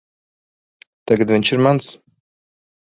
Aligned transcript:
Tagad 1.11 1.35
viņš 1.37 1.55
ir 1.59 1.65
mans. 1.69 1.95